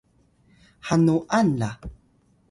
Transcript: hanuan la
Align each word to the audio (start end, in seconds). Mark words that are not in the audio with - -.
hanuan 0.89 1.47
la 1.59 1.71